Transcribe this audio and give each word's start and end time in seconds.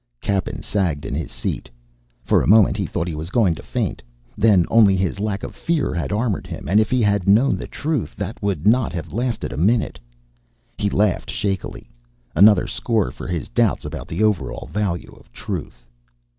Cappen 0.19 0.63
sagged 0.63 1.05
in 1.05 1.13
his 1.13 1.29
seat. 1.31 1.69
For 2.23 2.41
a 2.41 2.47
moment 2.47 2.75
he 2.75 2.87
thought 2.87 3.07
he 3.07 3.13
was 3.13 3.29
going 3.29 3.53
to 3.53 3.61
faint. 3.61 4.01
Then 4.35 4.65
only 4.67 4.95
his 4.95 5.19
lack 5.19 5.43
of 5.43 5.53
fear 5.53 5.93
had 5.93 6.11
armored 6.11 6.47
him; 6.47 6.67
and 6.67 6.79
if 6.79 6.89
he 6.89 7.03
had 7.03 7.29
known 7.29 7.55
the 7.55 7.67
truth, 7.67 8.15
that 8.15 8.41
would 8.41 8.65
not 8.65 8.93
have 8.93 9.13
lasted 9.13 9.53
a 9.53 9.57
minute. 9.57 9.99
He 10.75 10.89
laughed 10.89 11.29
shakily. 11.29 11.87
Another 12.35 12.65
score 12.65 13.11
for 13.11 13.27
his 13.27 13.47
doubts 13.47 13.85
about 13.85 14.07
the 14.07 14.23
overall 14.23 14.67
value 14.73 15.15
of 15.19 15.31
truth! 15.31 15.85